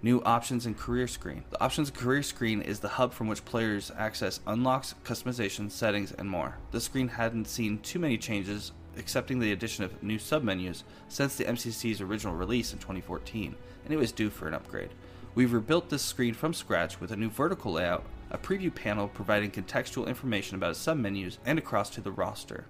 New 0.05 0.21
options 0.21 0.67
and 0.67 0.77
career 0.77 1.07
screen. 1.07 1.43
The 1.49 1.59
options 1.59 1.89
and 1.89 1.97
career 1.97 2.21
screen 2.21 2.61
is 2.61 2.79
the 2.79 2.89
hub 2.89 3.11
from 3.11 3.27
which 3.27 3.43
players 3.43 3.91
access 3.97 4.39
unlocks, 4.45 4.93
customization, 5.03 5.71
settings, 5.71 6.11
and 6.11 6.29
more. 6.29 6.59
The 6.69 6.79
screen 6.79 7.07
hadn't 7.07 7.47
seen 7.47 7.79
too 7.79 7.97
many 7.97 8.15
changes, 8.19 8.71
excepting 8.97 9.39
the 9.39 9.51
addition 9.51 9.83
of 9.83 10.03
new 10.03 10.19
submenus 10.19 10.83
since 11.09 11.35
the 11.35 11.45
MCC's 11.45 12.01
original 12.01 12.35
release 12.35 12.71
in 12.71 12.77
2014, 12.77 13.55
and 13.83 13.91
it 13.91 13.97
was 13.97 14.11
due 14.11 14.29
for 14.29 14.47
an 14.47 14.53
upgrade. 14.53 14.91
We've 15.33 15.53
rebuilt 15.53 15.89
this 15.89 16.03
screen 16.03 16.35
from 16.35 16.53
scratch 16.53 17.01
with 17.01 17.11
a 17.11 17.17
new 17.17 17.31
vertical 17.31 17.71
layout, 17.71 18.05
a 18.29 18.37
preview 18.37 18.75
panel 18.75 19.07
providing 19.07 19.49
contextual 19.49 20.05
information 20.05 20.55
about 20.55 20.75
submenus, 20.75 21.39
and 21.47 21.57
across 21.57 21.89
to 21.89 22.01
the 22.01 22.11
roster. 22.11 22.65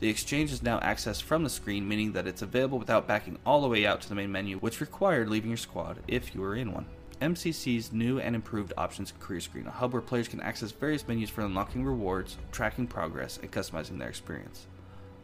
The 0.00 0.08
exchange 0.08 0.52
is 0.52 0.62
now 0.62 0.80
accessed 0.80 1.22
from 1.22 1.44
the 1.44 1.50
screen, 1.50 1.86
meaning 1.86 2.12
that 2.12 2.26
it's 2.26 2.42
available 2.42 2.78
without 2.78 3.06
backing 3.06 3.38
all 3.46 3.62
the 3.62 3.68
way 3.68 3.86
out 3.86 4.00
to 4.02 4.08
the 4.08 4.14
main 4.14 4.32
menu, 4.32 4.58
which 4.58 4.80
required 4.80 5.28
leaving 5.28 5.50
your 5.50 5.56
squad 5.56 6.00
if 6.08 6.34
you 6.34 6.40
were 6.40 6.56
in 6.56 6.72
one. 6.72 6.86
MCC's 7.20 7.92
new 7.92 8.18
and 8.18 8.34
improved 8.34 8.72
options 8.76 9.12
career 9.20 9.38
screen, 9.38 9.68
a 9.68 9.70
hub 9.70 9.92
where 9.92 10.02
players 10.02 10.26
can 10.26 10.40
access 10.40 10.72
various 10.72 11.06
menus 11.06 11.30
for 11.30 11.42
unlocking 11.42 11.84
rewards, 11.84 12.36
tracking 12.50 12.88
progress, 12.88 13.38
and 13.38 13.52
customizing 13.52 13.96
their 13.96 14.08
experience. 14.08 14.66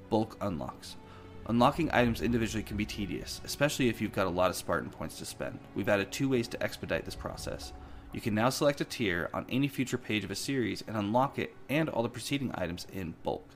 Bulk 0.09 0.37
unlocks. 0.41 0.95
Unlocking 1.49 1.91
items 1.93 2.21
individually 2.21 2.63
can 2.63 2.77
be 2.77 2.85
tedious, 2.85 3.41
especially 3.45 3.89
if 3.89 4.01
you've 4.01 4.13
got 4.13 4.29
a 4.29 4.31
lot 4.31 4.51
of 4.51 4.57
Spartan 4.57 4.91
points 4.91 5.19
to 5.19 5.25
spend. 5.25 5.59
We've 5.75 5.89
added 5.89 6.13
two 6.13 6.29
ways 6.29 6.47
to 6.49 6.63
expedite 6.63 7.05
this 7.05 7.17
process. 7.17 7.73
You 8.13 8.21
can 8.21 8.35
now 8.35 8.51
select 8.51 8.81
a 8.81 8.85
tier 8.85 9.29
on 9.35 9.45
any 9.49 9.67
future 9.67 9.99
page 9.99 10.25
of 10.25 10.31
a 10.31 10.37
series 10.37 10.85
and 10.87 10.97
unlock 10.97 11.39
it 11.39 11.55
and 11.69 11.89
all 11.89 12.03
the 12.03 12.09
preceding 12.09 12.53
items 12.55 12.87
in 12.93 13.15
bulk. 13.23 13.49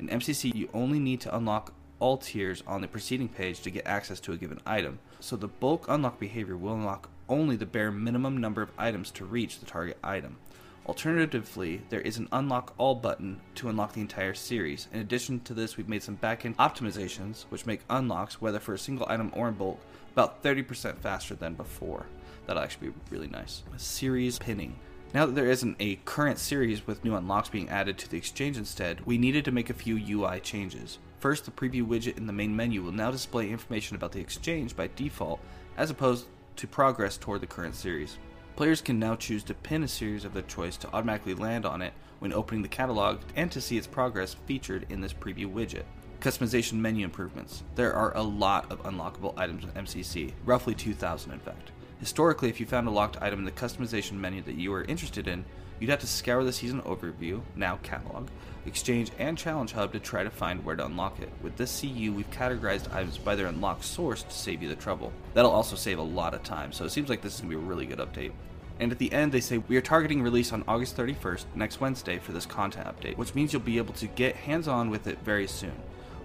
In 0.00 0.08
MCC, 0.08 0.54
you 0.54 0.70
only 0.72 0.98
need 0.98 1.20
to 1.20 1.36
unlock 1.36 1.74
all 1.98 2.16
tiers 2.16 2.62
on 2.66 2.80
the 2.80 2.88
preceding 2.88 3.28
page 3.28 3.60
to 3.60 3.70
get 3.70 3.86
access 3.86 4.18
to 4.20 4.32
a 4.32 4.36
given 4.38 4.58
item, 4.64 4.98
so 5.20 5.36
the 5.36 5.46
bulk 5.46 5.84
unlock 5.88 6.18
behavior 6.18 6.56
will 6.56 6.72
unlock 6.72 7.10
only 7.28 7.54
the 7.54 7.66
bare 7.66 7.92
minimum 7.92 8.38
number 8.38 8.62
of 8.62 8.72
items 8.78 9.10
to 9.10 9.26
reach 9.26 9.60
the 9.60 9.66
target 9.66 9.98
item. 10.02 10.38
Alternatively, 10.86 11.82
there 11.90 12.00
is 12.00 12.16
an 12.16 12.28
unlock 12.32 12.72
all 12.78 12.94
button 12.94 13.42
to 13.56 13.68
unlock 13.68 13.92
the 13.92 14.00
entire 14.00 14.32
series. 14.32 14.88
In 14.90 15.00
addition 15.00 15.40
to 15.40 15.52
this, 15.52 15.76
we've 15.76 15.86
made 15.86 16.02
some 16.02 16.16
backend 16.16 16.56
optimizations 16.56 17.42
which 17.50 17.66
make 17.66 17.82
unlocks, 17.90 18.40
whether 18.40 18.58
for 18.58 18.72
a 18.72 18.78
single 18.78 19.06
item 19.10 19.30
or 19.34 19.48
in 19.48 19.54
bulk, 19.54 19.78
about 20.12 20.42
30% 20.42 20.96
faster 20.96 21.34
than 21.34 21.52
before. 21.52 22.06
That'll 22.46 22.62
actually 22.62 22.88
be 22.88 22.94
really 23.10 23.28
nice. 23.28 23.64
Series 23.76 24.38
pinning. 24.38 24.74
Now 25.12 25.26
that 25.26 25.34
there 25.34 25.50
isn't 25.50 25.76
a 25.80 25.96
current 26.04 26.38
series 26.38 26.86
with 26.86 27.04
new 27.04 27.16
unlocks 27.16 27.48
being 27.48 27.68
added 27.68 27.98
to 27.98 28.08
the 28.08 28.16
exchange 28.16 28.56
instead, 28.56 29.04
we 29.06 29.18
needed 29.18 29.44
to 29.44 29.50
make 29.50 29.68
a 29.68 29.74
few 29.74 29.96
UI 29.96 30.38
changes. 30.38 30.98
First, 31.18 31.44
the 31.44 31.50
preview 31.50 31.84
widget 31.84 32.16
in 32.16 32.28
the 32.28 32.32
main 32.32 32.54
menu 32.54 32.80
will 32.82 32.92
now 32.92 33.10
display 33.10 33.50
information 33.50 33.96
about 33.96 34.12
the 34.12 34.20
exchange 34.20 34.76
by 34.76 34.88
default, 34.94 35.40
as 35.76 35.90
opposed 35.90 36.26
to 36.54 36.68
progress 36.68 37.16
toward 37.16 37.40
the 37.40 37.48
current 37.48 37.74
series. 37.74 38.18
Players 38.54 38.80
can 38.80 39.00
now 39.00 39.16
choose 39.16 39.42
to 39.44 39.54
pin 39.54 39.82
a 39.82 39.88
series 39.88 40.24
of 40.24 40.32
their 40.32 40.42
choice 40.42 40.76
to 40.76 40.94
automatically 40.94 41.34
land 41.34 41.66
on 41.66 41.82
it 41.82 41.92
when 42.20 42.32
opening 42.32 42.62
the 42.62 42.68
catalog 42.68 43.18
and 43.34 43.50
to 43.50 43.60
see 43.60 43.76
its 43.76 43.88
progress 43.88 44.36
featured 44.46 44.86
in 44.90 45.00
this 45.00 45.12
preview 45.12 45.52
widget. 45.52 45.84
Customization 46.20 46.74
menu 46.74 47.04
improvements. 47.04 47.64
There 47.74 47.94
are 47.94 48.16
a 48.16 48.22
lot 48.22 48.70
of 48.70 48.82
unlockable 48.84 49.36
items 49.36 49.64
in 49.64 49.70
MCC, 49.70 50.34
roughly 50.44 50.74
2,000 50.74 51.32
in 51.32 51.40
fact. 51.40 51.72
Historically, 52.00 52.48
if 52.48 52.58
you 52.58 52.64
found 52.64 52.88
a 52.88 52.90
locked 52.90 53.20
item 53.20 53.40
in 53.40 53.44
the 53.44 53.52
customization 53.52 54.12
menu 54.12 54.40
that 54.42 54.54
you 54.54 54.70
were 54.70 54.84
interested 54.84 55.28
in, 55.28 55.44
you'd 55.78 55.90
have 55.90 56.00
to 56.00 56.06
scour 56.06 56.42
the 56.42 56.52
season 56.52 56.80
overview, 56.82 57.42
now 57.54 57.78
catalog, 57.82 58.28
exchange, 58.64 59.10
and 59.18 59.36
challenge 59.36 59.72
hub 59.72 59.92
to 59.92 60.00
try 60.00 60.24
to 60.24 60.30
find 60.30 60.64
where 60.64 60.76
to 60.76 60.86
unlock 60.86 61.20
it. 61.20 61.28
With 61.42 61.58
this 61.58 61.78
CU, 61.78 62.10
we've 62.14 62.30
categorized 62.30 62.90
items 62.94 63.18
by 63.18 63.34
their 63.34 63.48
unlock 63.48 63.82
source 63.82 64.22
to 64.22 64.32
save 64.32 64.62
you 64.62 64.68
the 64.70 64.76
trouble. 64.76 65.12
That'll 65.34 65.50
also 65.50 65.76
save 65.76 65.98
a 65.98 66.02
lot 66.02 66.32
of 66.32 66.42
time, 66.42 66.72
so 66.72 66.86
it 66.86 66.90
seems 66.90 67.10
like 67.10 67.20
this 67.20 67.34
is 67.34 67.40
going 67.42 67.50
to 67.52 67.58
be 67.58 67.62
a 67.62 67.68
really 67.68 67.84
good 67.84 67.98
update. 67.98 68.32
And 68.78 68.90
at 68.92 68.98
the 68.98 69.12
end, 69.12 69.30
they 69.30 69.40
say 69.40 69.58
we 69.58 69.76
are 69.76 69.82
targeting 69.82 70.22
release 70.22 70.54
on 70.54 70.64
August 70.66 70.96
31st, 70.96 71.44
next 71.54 71.80
Wednesday, 71.82 72.18
for 72.18 72.32
this 72.32 72.46
content 72.46 72.88
update, 72.88 73.18
which 73.18 73.34
means 73.34 73.52
you'll 73.52 73.60
be 73.60 73.76
able 73.76 73.92
to 73.94 74.06
get 74.06 74.36
hands 74.36 74.68
on 74.68 74.88
with 74.88 75.06
it 75.06 75.18
very 75.18 75.46
soon. 75.46 75.76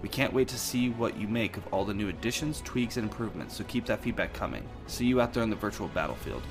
We 0.06 0.10
can't 0.10 0.32
wait 0.32 0.46
to 0.48 0.56
see 0.56 0.90
what 0.90 1.18
you 1.18 1.26
make 1.26 1.56
of 1.56 1.66
all 1.72 1.84
the 1.84 1.92
new 1.92 2.08
additions, 2.08 2.60
tweaks, 2.64 2.96
and 2.96 3.08
improvements, 3.08 3.56
so 3.56 3.64
keep 3.64 3.86
that 3.86 3.98
feedback 3.98 4.32
coming. 4.32 4.62
See 4.86 5.04
you 5.04 5.20
out 5.20 5.34
there 5.34 5.42
on 5.42 5.50
the 5.50 5.56
virtual 5.56 5.88
battlefield. 5.88 6.44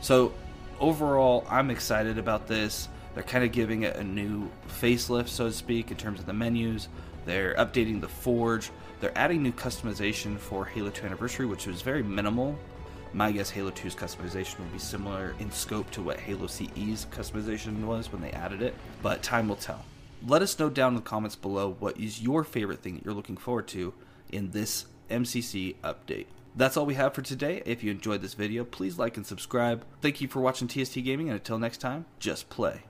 So, 0.00 0.34
overall, 0.80 1.46
I'm 1.48 1.70
excited 1.70 2.18
about 2.18 2.48
this. 2.48 2.88
They're 3.14 3.22
kind 3.22 3.44
of 3.44 3.52
giving 3.52 3.84
it 3.84 3.94
a 3.94 4.02
new 4.02 4.50
facelift, 4.66 5.28
so 5.28 5.46
to 5.46 5.52
speak, 5.52 5.92
in 5.92 5.98
terms 5.98 6.18
of 6.18 6.26
the 6.26 6.32
menus. 6.32 6.88
They're 7.26 7.54
updating 7.54 8.00
the 8.00 8.08
Forge. 8.08 8.72
They're 8.98 9.16
adding 9.16 9.44
new 9.44 9.52
customization 9.52 10.36
for 10.36 10.64
Halo 10.64 10.90
2 10.90 11.06
Anniversary, 11.06 11.46
which 11.46 11.68
was 11.68 11.82
very 11.82 12.02
minimal. 12.02 12.58
My 13.12 13.30
guess 13.30 13.50
Halo 13.50 13.70
2's 13.70 13.94
customization 13.94 14.58
will 14.58 14.72
be 14.72 14.80
similar 14.80 15.36
in 15.38 15.52
scope 15.52 15.88
to 15.92 16.02
what 16.02 16.18
Halo 16.18 16.48
CE's 16.48 17.06
customization 17.12 17.84
was 17.84 18.10
when 18.10 18.20
they 18.20 18.32
added 18.32 18.62
it, 18.62 18.74
but 19.00 19.22
time 19.22 19.48
will 19.48 19.54
tell 19.54 19.84
let 20.26 20.42
us 20.42 20.58
know 20.58 20.70
down 20.70 20.92
in 20.92 20.96
the 20.96 21.02
comments 21.02 21.36
below 21.36 21.76
what 21.78 21.98
is 21.98 22.20
your 22.20 22.44
favorite 22.44 22.82
thing 22.82 22.94
that 22.94 23.04
you're 23.04 23.14
looking 23.14 23.36
forward 23.36 23.68
to 23.68 23.94
in 24.30 24.50
this 24.50 24.86
MCC 25.10 25.76
update. 25.82 26.26
That's 26.54 26.76
all 26.76 26.86
we 26.86 26.94
have 26.94 27.14
for 27.14 27.22
today. 27.22 27.62
If 27.64 27.82
you 27.82 27.90
enjoyed 27.90 28.22
this 28.22 28.34
video, 28.34 28.64
please 28.64 28.98
like 28.98 29.16
and 29.16 29.26
subscribe. 29.26 29.84
Thank 30.00 30.20
you 30.20 30.28
for 30.28 30.40
watching 30.40 30.68
TST 30.68 31.02
Gaming, 31.04 31.28
and 31.28 31.38
until 31.38 31.58
next 31.58 31.78
time, 31.78 32.06
just 32.18 32.48
play. 32.50 32.89